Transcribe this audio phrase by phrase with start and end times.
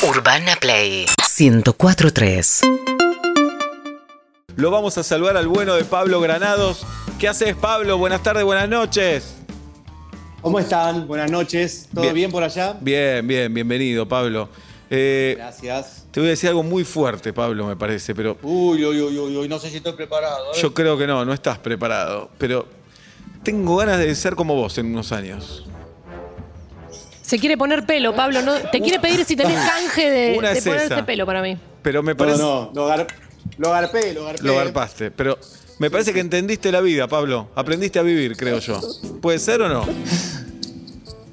[0.00, 1.06] Urbana Play
[1.38, 2.60] 1043.
[4.56, 6.84] Lo vamos a saludar al bueno de Pablo Granados.
[7.20, 7.98] ¿Qué haces, Pablo?
[7.98, 9.34] Buenas tardes, buenas noches.
[10.40, 11.06] ¿Cómo están?
[11.06, 11.88] Buenas noches.
[11.94, 12.14] ¿Todo Bien.
[12.14, 12.76] bien, por allá?
[12.80, 14.48] Bien, bien, bienvenido, Pablo.
[14.90, 16.06] Eh, Gracias.
[16.10, 19.36] te voy a decir algo muy fuerte, Pablo, me parece, pero Uy, uy, uy, uy,
[19.36, 20.52] uy, no sé si estoy preparado.
[20.52, 20.58] ¿eh?
[20.60, 22.28] yo creo que no, no estás preparado.
[22.38, 22.66] Pero
[23.44, 25.66] tengo ganas de ser como vos en unos años.
[27.32, 28.42] Se quiere poner pelo, Pablo.
[28.42, 28.52] ¿no?
[28.70, 31.06] Te quiere pedir si tenés canje de, Una de es ponerse esa.
[31.06, 31.56] pelo para mí.
[31.80, 32.42] Pero me No, parece.
[32.42, 33.06] no, lo, gar-
[33.56, 34.42] lo garpé, lo garpé.
[34.42, 35.38] Lo garpaste, pero
[35.78, 37.48] me parece que entendiste la vida, Pablo.
[37.54, 38.78] Aprendiste a vivir, creo yo.
[39.22, 39.86] ¿Puede ser o no?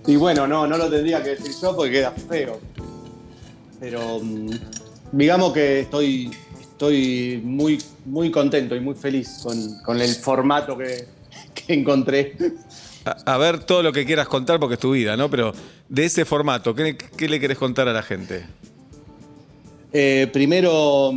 [0.07, 2.61] Y bueno, no, no lo tendría que decir yo porque queda feo.
[3.81, 4.51] Pero mm,
[5.11, 6.31] digamos que estoy,
[6.61, 11.09] estoy muy, muy contento y muy feliz con, con el formato que,
[11.53, 12.37] que encontré.
[13.25, 15.29] A, ver todo lo que quieras contar porque es tu vida, ¿no?
[15.29, 15.53] Pero
[15.87, 16.95] de ese formato, ¿qué,
[17.27, 18.45] le querés contar a la gente?
[19.91, 21.11] Eh, primero,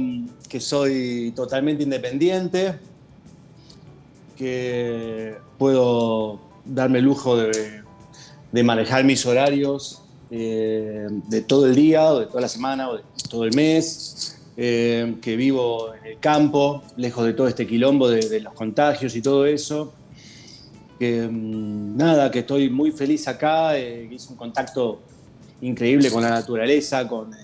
[0.48, 2.74] que soy totalmente independiente,
[4.36, 7.82] que puedo darme el lujo de,
[8.62, 13.02] manejar mis horarios eh, de todo el día, o de toda la semana, o de
[13.28, 18.40] todo el mes, eh, que vivo en el campo, lejos de todo este quilombo de
[18.40, 19.92] los contagios y todo eso.
[21.02, 25.00] Que mm, nada, que estoy muy feliz acá, eh, hice un contacto
[25.60, 27.38] increíble con la naturaleza, con, eh,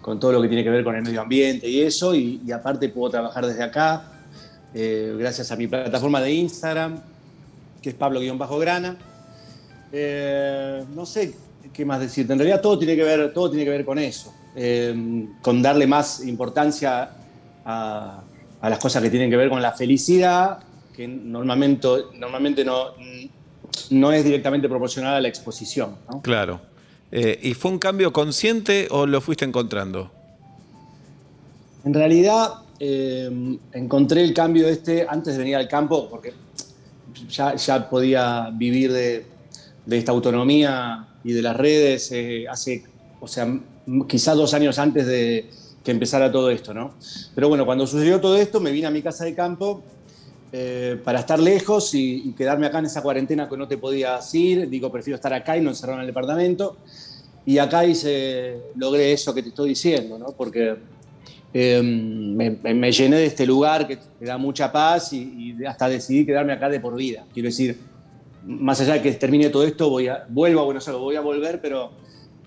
[0.00, 2.88] con todo lo que tiene que ver con el medio ambiente y eso, y, aparte
[2.88, 4.10] puedo trabajar desde acá,
[4.74, 7.00] eh, gracias a mi plataforma de Instagram,
[7.80, 8.96] que es Pablo-Grana.
[10.96, 11.32] No sé
[11.72, 14.34] qué más decirte, en realidad todo tiene que ver, todo tiene que ver con eso,
[15.42, 17.10] con darle más importancia
[17.64, 18.20] a,
[18.60, 20.58] a las cosas que tienen que ver con la felicidad,
[20.96, 22.94] que normalmente, normalmente no,
[23.90, 25.96] no es directamente proporcional a la exposición.
[26.10, 26.22] ¿no?
[26.22, 26.60] Claro.
[27.12, 30.10] Eh, ¿Y fue un cambio consciente o lo fuiste encontrando?
[31.84, 36.32] En realidad, eh, encontré el cambio este antes de venir al campo, porque
[37.28, 39.26] ya, ya podía vivir de,
[39.84, 42.84] de esta autonomía y de las redes eh, hace,
[43.20, 43.46] o sea,
[44.08, 45.48] quizás dos años antes de
[45.84, 46.94] que empezara todo esto, ¿no?
[47.34, 49.84] Pero bueno, cuando sucedió todo esto, me vine a mi casa de campo
[50.52, 54.68] eh, para estar lejos y, quedarme acá en esa cuarentena que no te podías ir.
[54.68, 56.76] Digo, prefiero estar acá y no encerrado en el departamento.
[57.44, 60.26] Y acá hice, logré eso que te estoy diciendo, ¿no?
[60.36, 60.76] Porque
[61.52, 66.26] eh, me, llené de este lugar que te da mucha paz y, y hasta decidí
[66.26, 67.24] quedarme acá de por vida.
[67.32, 67.78] Quiero decir,
[68.46, 71.20] más allá de que termine todo esto, voy a, vuelvo a Buenos Aires, voy a
[71.20, 71.90] volver, pero,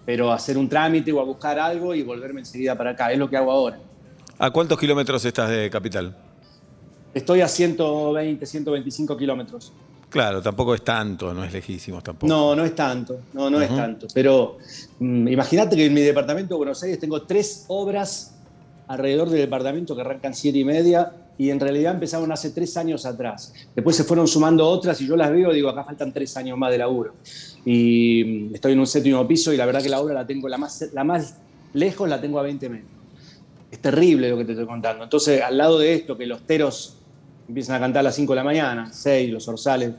[0.05, 3.11] pero a hacer un trámite o a buscar algo y volverme enseguida para acá.
[3.11, 3.79] Es lo que hago ahora.
[4.37, 6.15] ¿A cuántos kilómetros estás de capital?
[7.13, 9.73] Estoy a 120, 125 kilómetros.
[10.09, 12.27] Claro, tampoco es tanto, no es lejísimo tampoco.
[12.27, 14.07] No, no es tanto, no, no es tanto.
[14.13, 14.57] Pero
[14.99, 18.35] mm, imagínate que en mi departamento de Buenos Aires tengo tres obras
[18.87, 23.05] alrededor del departamento que arrancan siete y media y en realidad empezaron hace tres años
[23.05, 23.53] atrás.
[23.75, 26.57] Después se fueron sumando otras y yo las veo y digo, acá faltan tres años
[26.57, 27.13] más de laburo.
[27.63, 30.49] Y mm, estoy en un séptimo piso y la verdad que la obra la tengo,
[30.49, 31.35] la más, la más
[31.73, 32.91] lejos la tengo a 20 metros.
[33.69, 35.03] Es terrible lo que te estoy contando.
[35.03, 36.98] Entonces, al lado de esto, que los teros
[37.49, 39.91] empiezan a cantar a las 5 de la mañana, 6, los orzales,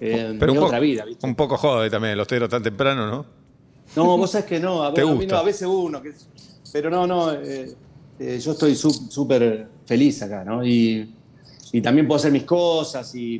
[0.00, 1.26] eh, Pero un, otra poco- vida, ¿viste?
[1.26, 3.26] un poco jode también, los teros tan temprano, ¿no?
[3.96, 4.82] No, vos sabés que no.
[4.82, 5.38] A, ¿Te mí gusta?
[5.38, 6.00] a veces uno.
[6.02, 6.12] que-
[6.72, 7.32] pero no, no.
[7.32, 7.74] eh,
[8.18, 10.64] eh, yo estoy sú- súper feliz acá, ¿no?
[10.64, 11.12] Y,
[11.72, 13.36] y también puedo hacer mis cosas y,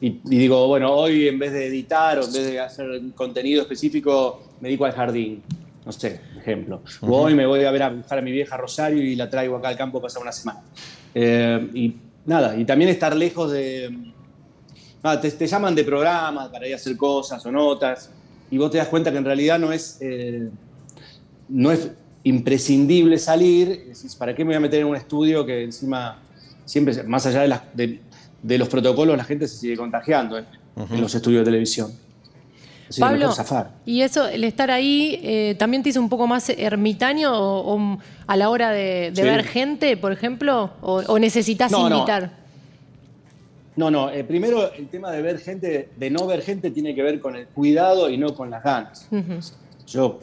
[0.00, 3.62] y- y digo, bueno, hoy en vez de editar o en vez de hacer contenido
[3.62, 5.42] específico, me dedico al jardín.
[5.86, 6.82] No sé, ejemplo.
[7.02, 9.56] O hoy me voy a ver a buscar a mi vieja Rosario y la traigo
[9.56, 10.60] acá al campo para pasar una semana.
[11.14, 11.94] Eh, y
[12.28, 14.12] nada, y también estar lejos de,
[15.02, 18.10] Ah, te, te llaman de programas para ir a hacer cosas o notas
[18.50, 20.48] y vos te das cuenta que en realidad no es, eh,
[21.48, 21.90] no es
[22.24, 23.68] imprescindible salir.
[23.86, 26.18] Decís, ¿para qué me voy a meter en un estudio que encima,
[26.64, 28.00] siempre, más allá de, las- de-
[28.42, 30.46] de los protocolos, la gente se sigue contagiando en,
[30.96, 31.92] en los estudios de televisión?
[32.88, 33.70] Así Pablo, zafar.
[33.84, 37.98] ¿y eso, el estar ahí, eh, también te hizo un poco más ermitaño o, o
[38.26, 39.22] a la hora de, de Sí.
[39.22, 40.70] ver gente, por ejemplo?
[40.80, 41.96] ¿O, o necesitas No, no.
[41.96, 42.30] invitar?
[43.76, 47.02] No, no, eh, primero el tema de ver gente, de no ver gente, tiene que
[47.02, 49.06] ver con el cuidado y no con las ganas.
[49.86, 50.18] Yo,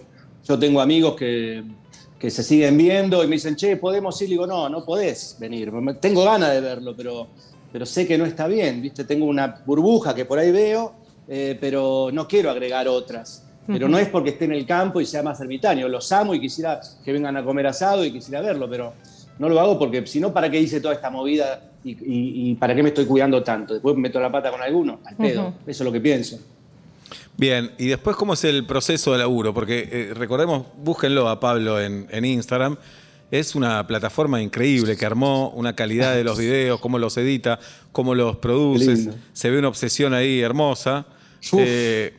[0.45, 1.63] yo tengo amigos que,
[2.19, 4.27] que se siguen viendo y me dicen, che, ¿podemos ir?
[4.27, 5.71] Y digo, no, no podés venir.
[6.01, 7.27] Tengo ganas de verlo, pero,
[7.71, 9.06] pero sé que no está bien, ¿viste?
[9.06, 10.94] Tengo una burbuja que por ahí veo,
[11.27, 13.42] eh, pero no quiero agregar otras.
[13.68, 15.88] Pero no es porque esté en el campo y sea más ermitaño.
[15.88, 18.94] Los amo y quisiera que vengan a comer asado y quisiera verlo, pero
[19.39, 22.56] no lo hago porque si no, ¿para qué hice toda esta movida y, y- y
[22.56, 23.74] para qué me estoy cuidando tanto?
[23.74, 25.54] Después me meto la pata con alguno, al pedo.
[25.66, 26.38] Eso es lo que pienso.
[27.38, 29.51] Bien, y después, ¿cómo es el proceso de laburo?
[29.54, 32.78] Porque eh, recordemos, búsquenlo a Pablo en, en Instagram.
[33.31, 37.60] Es una plataforma increíble que armó una calidad de los videos, cómo los edita,
[37.92, 39.12] cómo los produce.
[39.33, 41.07] Se ve una obsesión ahí hermosa.
[41.57, 42.13] Eh,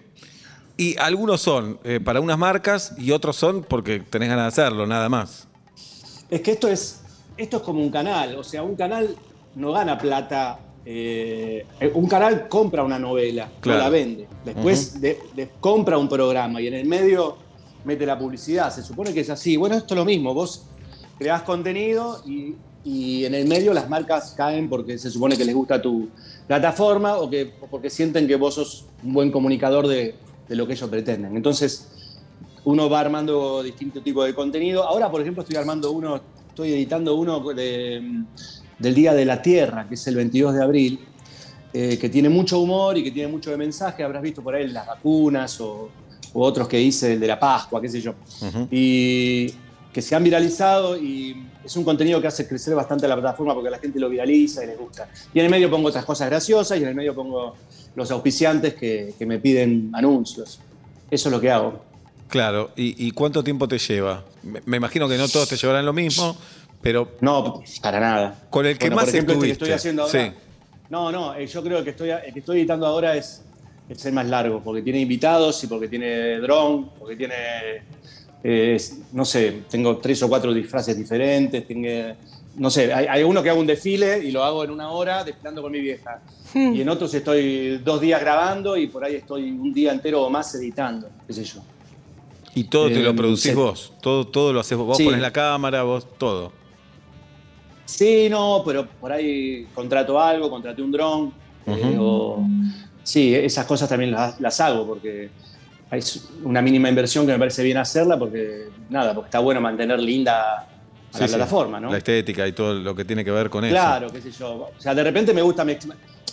[0.77, 4.87] y algunos son eh, para unas marcas y otros son porque tenés ganas de hacerlo,
[4.87, 5.49] nada más.
[6.31, 7.01] Es que esto es,
[7.37, 9.17] esto es como un canal, o sea, un canal
[9.55, 10.61] no gana plata.
[10.89, 13.79] eh, un canal compra una novela, Claro.
[13.79, 14.29] no la vende.
[14.45, 17.39] Después de- de- compra un programa y en el medio
[17.85, 18.73] mete la publicidad.
[18.73, 19.57] Se supone que es así.
[19.57, 20.33] Bueno, esto es lo mismo.
[20.33, 20.63] Vos
[21.19, 25.57] creás contenido y, y en el medio las marcas caen porque se supone que les
[25.57, 26.09] gusta tu
[26.47, 30.15] plataforma o, que, porque sienten que vos sos un buen comunicador de,
[30.49, 31.37] de lo que ellos pretenden.
[31.37, 31.89] Entonces,
[32.65, 34.83] uno va armando distintos tipos de contenido.
[34.85, 38.23] Ahora, por ejemplo, estoy armando uno, estoy editando uno de-
[38.79, 41.01] del Día de la Tierra, que es el 22 de abril,
[41.73, 44.03] eh, que tiene mucho humor y que tiene mucho de mensaje.
[44.03, 45.89] Habrás visto por ahí las vacunas o,
[46.33, 48.15] o otros que hice, el de la Pascua, qué sé yo.
[48.71, 49.47] Y
[49.93, 53.71] que se han viralizado y es un contenido que hace crecer bastante la plataforma porque
[53.71, 55.09] la gente lo viraliza y les gusta.
[55.35, 57.55] Y en el medio pongo otras cosas graciosas y en el medio pongo
[57.97, 60.61] los auspiciantes que, que me piden anuncios.
[61.11, 61.81] Eso es lo que hago.
[62.29, 64.25] Claro, ¿y, y cuánto tiempo te lleva?
[64.43, 66.37] Me, imagino que no todos te llevarán lo mismo,
[66.83, 68.47] pero No, para nada.
[68.51, 70.25] Con el que Bueno, más por ejemplo, este que estoy haciendo ahora.
[70.25, 70.33] Sí.
[70.89, 73.43] No, no, eh, yo creo que estoy, el que estoy editando ahora es,
[73.89, 77.35] es el más largo, porque tiene invitados y porque tiene dron, porque tiene,
[78.49, 78.77] eh,
[79.13, 81.89] no sé, tengo tres o cuatro disfraces diferentes, tengo,
[82.55, 85.25] no sé, hay, hay uno que hago un desfile y lo hago en una hora
[85.25, 86.23] desfilando con mi vieja.
[86.55, 90.31] Y en otros estoy dos días grabando y por ahí estoy un día entero o
[90.31, 91.61] más editando, qué sé yo.
[92.55, 93.53] y todo te Eh, lo producís sí.
[93.55, 95.05] vos, todo, todo lo haces vos, vos Sí.
[95.05, 96.53] pones la cámara, vos todo.
[97.85, 101.35] Sí, no, pero por ahí contrato algo, contraté un dron.
[101.67, 102.47] eh, o-
[103.03, 105.31] sí, esas cosas también las, las hago porque
[105.91, 110.01] es una mínima inversión que me parece bien hacerla porque, nada, porque está bueno mantener
[110.01, 111.35] linda a la sí.
[111.35, 111.91] plataforma, ¿no?
[111.91, 113.75] La estética y todo lo que tiene que ver con eso.
[113.75, 114.71] Claro, qué sé yo.
[114.77, 115.79] O sea, de repente me gusta, me,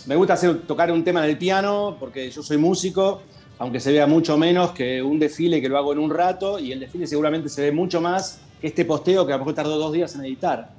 [0.06, 3.22] me gusta hacer, tocar un tema en el piano porque yo soy músico,
[3.58, 6.72] aunque se vea mucho menos que un desfile que lo hago en un rato y
[6.72, 9.78] el desfile seguramente se ve mucho más que este posteo que a lo mejor tardó
[9.78, 10.70] dos días en editar.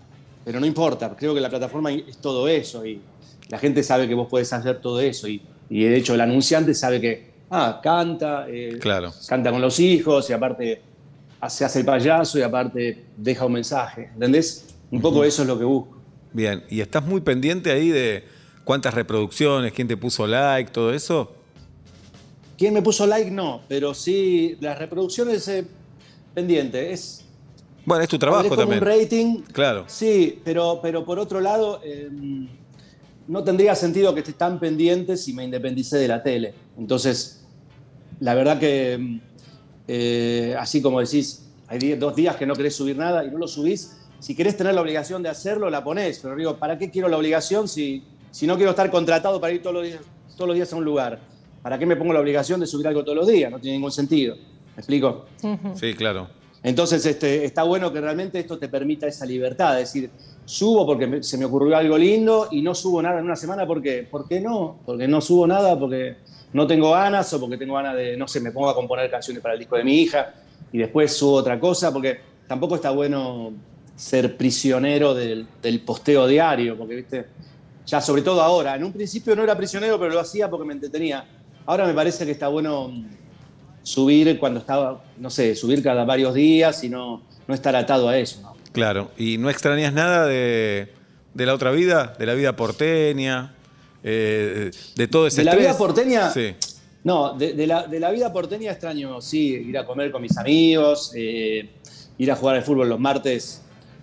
[0.43, 3.01] Pero no importa, creo que la plataforma es todo eso y
[3.47, 6.73] la gente sabe que vos podés hacer todo eso y, y de hecho el anunciante
[6.73, 9.11] sabe que, ah, canta, eh, Claro.
[9.27, 10.81] canta con los hijos y aparte
[11.47, 14.65] se hace el payaso y aparte deja un mensaje, ¿entendés?
[14.91, 15.97] Un poco eso es lo que busco.
[16.33, 18.23] Bien, ¿y estás muy pendiente ahí de
[18.63, 21.33] cuántas reproducciones, quién te puso like, todo eso?
[22.57, 23.29] ¿Quién me puso like?
[23.31, 25.65] No, pero sí, las reproducciones eh,
[26.33, 26.91] pendiente.
[26.93, 27.25] Es,
[27.85, 28.81] Bueno, es tu es trabajo como también.
[28.81, 29.41] un rating.
[29.51, 29.83] Claro.
[29.87, 32.09] Sí, pero, pero por otro lado, eh,
[33.27, 36.53] no tendría sentido que esté tan pendiente si me independicé de la tele.
[36.77, 37.45] Entonces,
[38.19, 39.19] la verdad que,
[39.87, 43.47] eh, así como decís, hay dos días que no querés subir nada y no lo
[43.47, 46.19] subís, si querés tener la obligación de hacerlo, la ponés.
[46.19, 49.61] Pero digo, ¿para qué quiero la obligación si, si no quiero estar contratado para ir
[49.61, 49.99] todos los, días,
[50.35, 51.19] todos los días a un lugar?
[51.61, 53.51] ¿Para qué me pongo la obligación de subir algo todos los días?
[53.51, 54.35] No tiene ningún sentido.
[54.35, 55.25] ¿Me explico?
[55.75, 56.29] Sí, claro.
[56.65, 60.09] Entonces, este, está bueno que realmente esto te permita esa libertad, es decir,
[60.45, 63.83] subo porque se me ocurrió algo lindo y no subo nada en una semana, ¿por
[63.83, 64.07] qué?
[64.09, 64.79] ¿Por qué no?
[64.83, 66.15] Porque no subo nada, porque
[66.53, 69.43] no tengo ganas o porque tengo ganas de, no sé, me pongo a componer canciones
[69.43, 70.33] para el disco de mi hija
[70.71, 73.53] y después subo otra cosa, porque tampoco está bueno
[73.95, 77.25] ser prisionero del, del posteo diario, porque, viste,
[77.85, 80.73] ya sobre todo ahora, en un principio no era prisionero, pero lo hacía porque me
[80.73, 81.27] entretenía.
[81.67, 82.91] Ahora me parece que está bueno
[83.85, 88.17] subir cuando estaba, no sé, subir cada varios días y no, no estar atado a
[88.17, 88.41] eso.
[88.41, 88.55] ¿no?
[88.71, 89.11] Claro.
[89.15, 90.91] ¿Y no extrañas nada de,
[91.35, 92.15] de la otra vida?
[92.17, 93.53] ¿De la vida porteña?
[94.03, 96.55] Eh, ¿De todo ese De la vida porteña, Sí.
[97.03, 100.35] No, de, de la, de la vida porteña extraño, sí, ir a comer con mis
[100.39, 101.69] amigos, eh,
[102.17, 103.61] ir a jugar al fútbol los martes.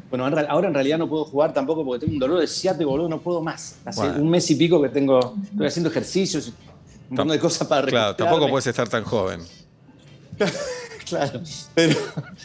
[0.09, 2.47] Bueno, en real- ahora en realidad no puedo jugar tampoco porque tengo un dolor de
[2.47, 3.79] ciático, boludo, no puedo más.
[3.85, 4.23] Hace Bueno.
[4.23, 6.55] un mes y pico que tengo, estoy haciendo ejercicios, un
[7.17, 8.31] montón de cosas para Claro, recuperarme.
[8.31, 9.41] tampoco puedes estar tan joven.
[11.05, 11.43] Claro,
[11.75, 11.95] pero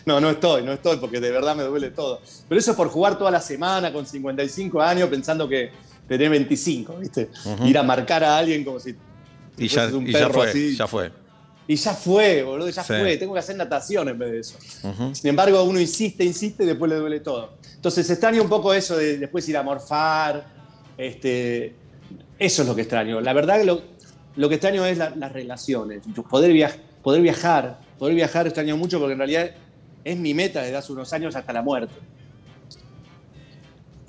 [0.05, 2.19] no, no estoy, no estoy porque de verdad me duele todo.
[2.49, 5.71] Pero eso es por jugar toda la semana con 55 años pensando que
[6.05, 7.29] tenés 25, ¿viste?
[7.63, 8.93] Ir a marcar a alguien como si
[9.57, 10.75] Y ya, un y ya perro fue, así.
[10.75, 11.11] ya fue.
[11.65, 12.93] Y ya fue, boludo, ya Sí.
[12.99, 13.15] fue.
[13.15, 14.57] Tengo que hacer natación en vez de eso.
[15.13, 17.53] Sin embargo, uno insiste, insiste y después le duele todo.
[17.75, 20.45] Entonces extraño un poco eso de después ir a morfar.
[20.97, 21.73] Este,
[22.39, 23.21] eso es lo que extraño.
[23.21, 23.81] La verdad lo,
[24.35, 26.01] lo que extraño es la- las relaciones.
[26.29, 27.86] Poder, viaj- poder viajar.
[27.99, 29.51] Poder viajar extraño mucho porque en realidad
[30.03, 31.93] es mi meta desde hace unos años hasta la muerte.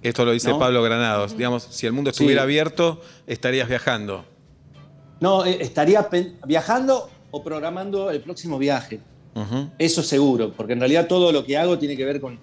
[0.02, 0.58] Esto lo dice ¿No?
[0.58, 1.36] Pablo Granados.
[1.36, 2.44] Digamos, si el mundo estuviera Sí.
[2.44, 4.24] abierto, estarías viajando.
[5.20, 6.08] No, eh, estaría
[6.46, 9.00] viajando o programando el próximo viaje.
[9.78, 12.38] Eso seguro, porque en realidad todo lo que hago tiene que ver con,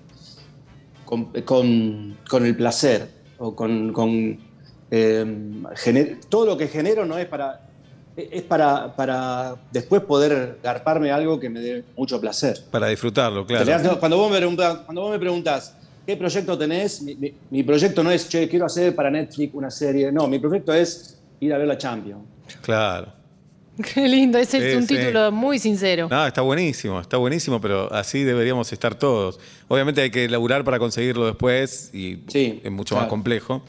[1.04, 3.92] con, con- con el placer o con...
[3.92, 4.40] con,
[4.92, 7.65] eh, todo lo que genero no es para...
[8.18, 12.58] Es para, para después poder garparme algo que me dé mucho placer.
[12.72, 14.00] Para disfrutarlo, claro.
[14.00, 17.02] Cuando vos me preguntas, cuando vos me preguntas ¿qué proyecto tenés?
[17.02, 20.12] Mi, mi- mi proyecto no es, che, quiero hacer para Netflix una serie.
[20.12, 22.22] No, mi proyecto es ir a ver la Champions.
[22.62, 23.08] Claro.
[23.94, 24.96] Qué lindo, ese es Sí, un sí.
[24.96, 26.08] título muy sincero.
[26.10, 29.38] No, está buenísimo, está buenísimo, pero así deberíamos estar todos.
[29.68, 33.62] Obviamente hay que laburar para conseguirlo después y Sí, es mucho más complejo.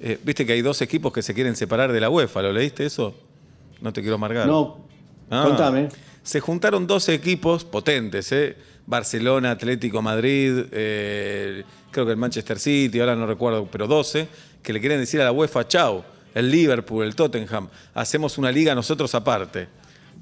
[0.00, 2.84] Eh, Viste que hay dos equipos que se quieren separar de la UEFA, ¿lo leíste
[2.84, 3.14] eso?
[3.84, 4.46] No te quiero amargar.
[4.46, 4.88] No,
[5.30, 5.44] Ah.
[5.46, 5.88] contame.
[6.22, 8.56] Se juntaron 12 equipos potentes, ¿eh?
[8.86, 14.26] Barcelona, Atlético Madrid, eh, creo que el Manchester City, ahora no recuerdo, pero 12,
[14.62, 16.02] que le quieren decir a la UEFA, chau,
[16.34, 19.68] el Liverpool, el Tottenham, hacemos una liga nosotros aparte.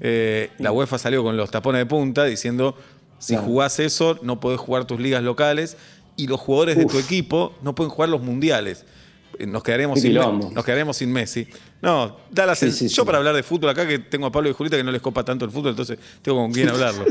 [0.01, 2.77] Eh, la UEFA salió con los tapones de punta diciendo,
[3.19, 3.47] si Claro.
[3.47, 5.77] jugás eso, no podés jugar tus ligas locales
[6.17, 8.85] y los jugadores de tu equipo no pueden jugar los mundiales.
[9.39, 11.47] Nos quedaremos, sin, nos quedaremos sin Messi.
[11.83, 13.01] No, da la Sí, Yo sí.
[13.05, 15.23] para hablar de fútbol acá, que tengo a Pablo y Julita que no les copa
[15.25, 17.05] tanto el fútbol, entonces tengo con quién hablarlo.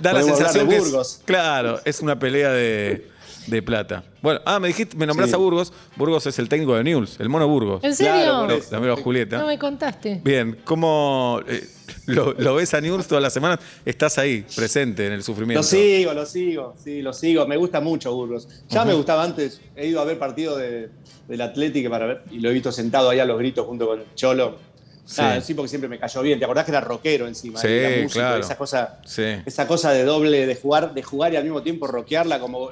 [0.00, 1.20] Da la sensación de que es- Burgos.
[1.24, 3.08] claro, es una pelea de,
[3.46, 4.04] de plata.
[4.20, 5.34] Bueno, ah, me dijiste, me nombrás Sí.
[5.34, 5.72] a Burgos.
[5.96, 7.82] Burgos es el técnico de News, el mono Burgos.
[7.82, 8.12] ¿En serio?
[8.46, 8.60] Claro.
[8.70, 9.38] La amiga Julieta.
[9.38, 10.20] No me contaste.
[10.22, 11.66] Bien, ¿cómo eh,
[12.08, 13.60] lo, lo ves a News todas las semanas?
[13.84, 15.60] Estás ahí, presente en el sufrimiento.
[15.60, 17.46] Lo sigo, lo sigo, sí, lo sigo.
[17.46, 18.48] Me gusta mucho Burgos.
[18.68, 19.60] Ya me gustaba antes.
[19.76, 20.88] He ido a ver partidos de,
[21.28, 24.02] del Atlético para ver, y lo he visto sentado ahí a los gritos junto con
[24.14, 24.58] Cholo.
[25.04, 25.22] Sí.
[25.24, 26.38] Ah, sí, porque siempre me cayó bien.
[26.38, 27.58] ¿Te acordás que era rockero encima?
[27.58, 28.40] Sí, Era músico, claro.
[28.40, 29.22] Esa cosa, Sí.
[29.46, 32.70] esa cosa de doble, de jugar, de jugar y al mismo tiempo rockearla como.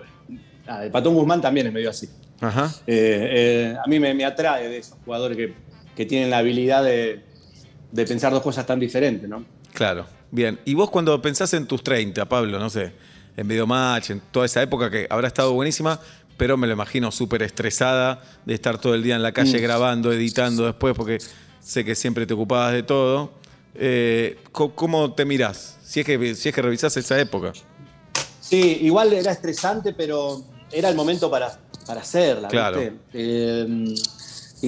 [0.83, 2.09] El Patón Guzmán también es medio así.
[2.41, 2.71] Ajá.
[2.87, 3.29] Eh,
[3.73, 5.55] eh, a mí me, me atrae de esos jugadores que,
[5.95, 7.23] que tienen la habilidad de,
[7.97, 9.45] de pensar dos cosas tan diferentes, ¿no?
[9.73, 10.61] Claro, bien.
[10.65, 12.93] Y vos cuando pensás en tus 30, Pablo, no sé,
[13.37, 15.99] en Videomatch, en toda esa época que habrá estado buenísima,
[16.37, 19.63] pero me lo imagino súper estresada de estar todo el día en la calle Mm.
[19.63, 21.19] grabando, editando después, porque
[21.61, 23.33] sé que siempre te ocupabas de todo.
[23.75, 25.79] Eh, ¿Cómo te mirás?
[25.83, 27.53] Si es que, si es que revisás esa época.
[28.41, 32.79] Sí, igual era estresante, pero era el momento para, para hacerla, Claro.
[32.81, 32.95] ¿viste?
[33.15, 33.95] Eh,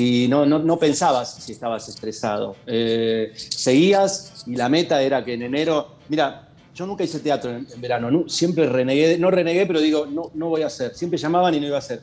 [0.00, 2.54] y no, no, no pensabas si estabas estresado.
[2.66, 5.96] Eh, seguías y la meta era que en enero.
[6.08, 10.30] Mira, yo nunca hice teatro en, verano, nu- siempre renegué, no renegué, pero digo, no,
[10.34, 10.94] no voy a hacer.
[10.94, 12.00] Siempre llamaban y no iba a hacer.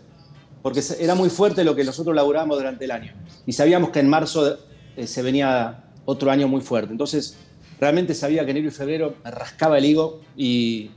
[0.62, 3.14] Porque era muy fuerte lo que nosotros laburábamos durante el año.
[3.46, 4.58] Y sabíamos que en marzo
[4.98, 6.92] eh, se venía otro año muy fuerte.
[6.92, 7.38] Entonces,
[7.80, 10.92] realmente sabía que enero y febrero me rascaba el higo y,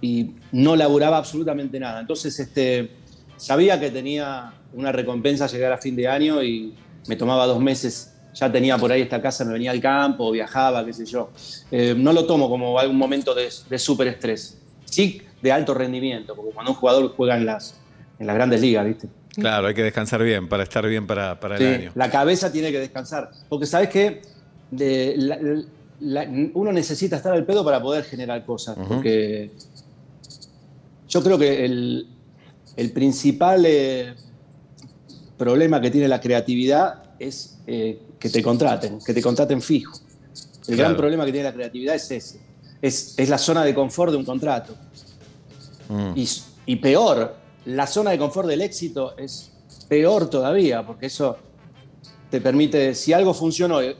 [0.00, 2.00] y no laburaba absolutamente nada.
[2.00, 2.92] Entonces, este,
[3.36, 6.74] sabía que tenía una recompensa llegar a fin de año y
[7.08, 8.14] me tomaba dos meses.
[8.34, 11.30] Ya tenía por ahí esta casa, me venía al campo, viajaba, qué sé yo.
[11.70, 14.58] Eh, no lo tomo como algún momento de, de súper estrés.
[14.84, 17.74] Sí, de alto rendimiento, porque cuando un jugador juega en las,
[18.18, 19.08] en las grandes ligas, ¿viste?
[19.34, 21.92] Claro, hay que descansar bien para estar bien para, para el Sí, año.
[21.94, 23.30] La cabeza tiene que descansar.
[23.48, 24.22] Porque sabes que
[26.54, 28.76] uno necesita estar al pedo para poder generar cosas.
[28.88, 29.50] Porque
[31.08, 32.06] yo creo que el,
[32.76, 34.14] el principal eh,
[35.40, 39.94] problema que tiene la creatividad es eh, que te contraten, que te contraten fijo.
[40.68, 40.90] El Claro.
[40.90, 42.40] gran problema que tiene la creatividad es ese.
[42.82, 44.74] Es, es la zona de confort de un contrato.
[45.88, 46.12] Mm.
[46.14, 46.28] Y,
[46.66, 49.50] y peor, la zona de confort del éxito es
[49.88, 51.36] peor todavía, porque eso
[52.30, 53.96] te permite, si algo funcionó y,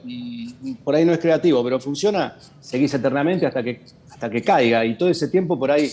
[0.63, 4.85] y por ahí no es creativo, pero funciona, seguís eternamente hasta que, hasta que caiga.
[4.85, 5.91] Y todo ese tiempo por ahí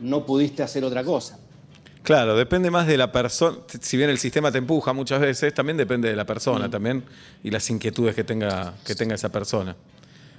[0.00, 1.38] no pudiste hacer otra cosa.
[2.08, 3.58] Claro, depende más de la persona.
[3.82, 6.70] Si bien el sistema te empuja muchas veces, también depende de la persona Mm.
[6.70, 7.04] también
[7.44, 9.76] y las inquietudes que tenga, que tenga esa persona.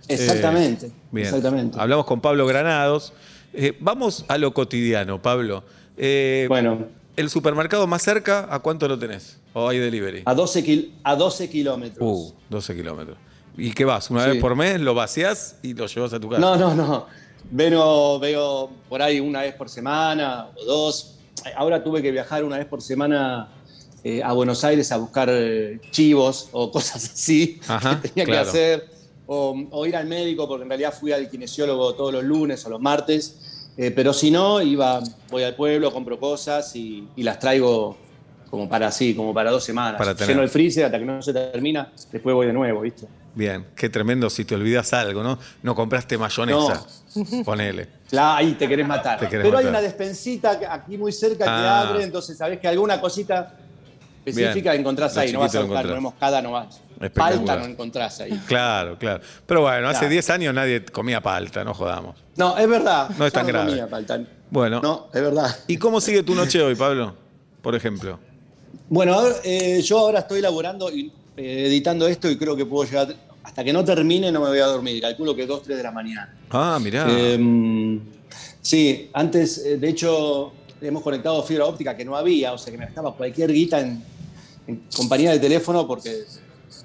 [0.08, 0.88] Exactamente.
[0.88, 1.28] Eh, bien.
[1.28, 1.80] Exactamente.
[1.80, 3.14] Hablamos con Pablo Granados.
[3.54, 5.64] Eh, vamos a lo cotidiano, Pablo.
[5.96, 9.38] Eh, Bueno, ¿El supermercado más cerca, a cuánto lo tenés?
[9.54, 10.24] ¿O hay delivery?
[10.26, 12.00] a 12, kil- a 12 kilómetros.
[12.02, 13.16] Uh, 12 kilómetros.
[13.58, 14.10] ¿Y qué vas?
[14.10, 14.32] ¿Una Sí.
[14.32, 16.42] vez por mes lo vaciás y lo llevas a tu casa?
[16.42, 17.06] No, no, no.
[17.52, 21.16] Veo, veo por ahí una vez por semana o dos.
[21.56, 23.50] Ahora tuve que viajar una vez por semana
[24.04, 28.44] eh, a Buenos Aires a buscar eh, chivos o cosas así Ajá, que tenía claro.
[28.44, 29.00] que hacer.
[29.32, 32.70] O, o ir al médico, porque en realidad fui al kinesiólogo todos los lunes o
[32.70, 33.72] los martes.
[33.78, 37.96] Eh, pero si no, iba, voy al pueblo, compro cosas y, y las traigo
[38.50, 39.98] como para así, como para dos semanas.
[39.98, 40.30] Para tener.
[40.30, 43.08] Lleno el freezer hasta que no se termina, después voy de nuevo, ¿viste?
[43.36, 45.38] Bien, qué tremendo si te olvidas algo, ¿no?
[45.62, 46.86] No compraste mayonesa.
[47.46, 47.88] Ponele.
[48.10, 49.20] Claro, ahí te querés matar.
[49.20, 51.82] Te querés Pero hay una despensita que- aquí muy cerca que Ah.
[51.90, 53.56] abre, entonces sabés que alguna cosita
[54.26, 54.82] específica Bien.
[54.82, 55.32] encontrás ahí.
[55.32, 56.82] No vas a buscar, no moscada, no vas.
[57.14, 58.32] Palta no encontrás ahí.
[58.48, 59.22] Claro, claro.
[59.46, 60.12] Pero bueno, hace Claro.
[60.12, 62.16] 10 años nadie comía palta, no jodamos.
[62.36, 63.10] No, es verdad.
[63.18, 63.70] No es tan Yo grave.
[63.70, 64.20] comía palta.
[64.52, 64.82] Bueno.
[64.82, 65.56] No, es verdad.
[65.68, 67.16] ¿Y cómo sigue tu noche hoy, Pablo?
[67.62, 68.20] Por ejemplo.
[68.90, 73.16] Bueno, eh, yo ahora estoy laborando y eh, editando esto y creo que puedo llegar.
[73.50, 75.02] Hasta que no termine no me voy a dormir.
[75.02, 76.32] Calculo que 2, 3 de la mañana.
[76.52, 77.08] Ah, mirá.
[77.10, 78.00] Eh,
[78.62, 82.78] sí, antes, eh, de hecho, hemos conectado fibra óptica que no había, o sea que
[82.78, 84.04] me gastaba cualquier guita en,
[84.68, 86.26] en compañía de teléfono porque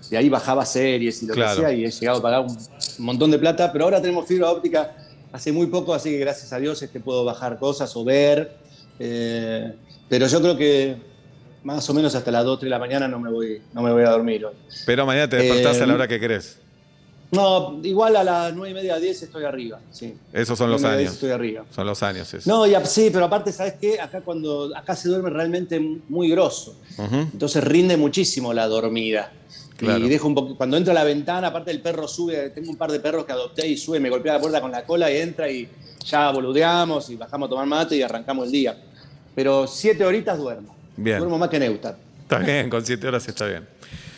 [0.08, 1.54] de ahí bajaba series y lo Claro.
[1.56, 2.56] que sea y he llegado a pagar un
[2.98, 4.96] montón de plata, pero ahora tenemos fibra óptica
[5.32, 8.56] hace muy poco, así que gracias a Dios este, puedo bajar cosas o ver,
[8.98, 9.74] eh,
[10.08, 10.96] pero yo creo que
[11.64, 13.92] más o menos hasta las 2, 3 de la mañana no me voy, no me
[13.92, 14.54] voy a dormir hoy.
[14.86, 16.58] Pero mañana te despertás eh, a la hora que querés.
[17.32, 20.14] No, igual a las 9 y media, 10 estoy arriba, sí.
[20.32, 21.14] Esos son los 9 y media, 10 años.
[21.14, 21.64] Estoy arriba.
[21.74, 22.48] Son los años eso.
[22.48, 24.00] No, y, sí, pero aparte, ¿sabes qué?
[24.00, 26.76] Acá cuando acá se duerme realmente muy grosso.
[26.98, 29.32] Entonces rinde muchísimo la dormida.
[29.76, 30.04] Claro.
[30.04, 32.76] Y dejo un poco, cuando entro a la ventana, aparte el perro sube, tengo un
[32.76, 35.16] par de perros que adopté y sube, me golpea la puerta con la cola y
[35.16, 35.68] entra y
[36.04, 38.78] ya boludeamos y bajamos a tomar mate y arrancamos el día.
[39.34, 40.76] Pero siete horitas duermo.
[40.96, 41.18] Bien.
[41.18, 41.96] Duermo más que Neutar.
[42.22, 43.66] Está bien, con 7 horas está bien.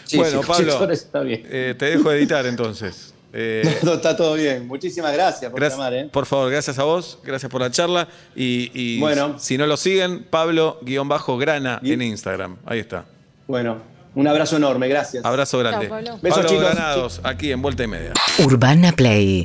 [0.04, 1.42] Sí, bueno, sí, con siete Pablo, horas está bien.
[1.50, 3.12] eh, te dejo editar entonces.
[3.38, 4.66] Eh, No, está todo bien.
[4.66, 6.08] Muchísimas gracias por gracias- llamar, ¿eh?
[6.10, 8.08] Por favor, gracias a vos, gracias por la charla.
[8.34, 9.38] Y, y Bueno.
[9.38, 12.56] si no lo siguen, Pablo-Grana en Instagram.
[12.64, 13.04] Ahí está.
[13.46, 13.82] Bueno,
[14.14, 15.22] un abrazo enorme, gracias.
[15.22, 15.88] Abrazo grande.
[15.88, 16.18] Chao, Pablo.
[16.22, 16.64] Besos, Pablo chicos.
[16.64, 18.12] Granados, aquí en Vuelta y Media.
[18.38, 19.44] Urbana Play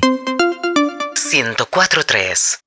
[1.16, 2.62] 104.3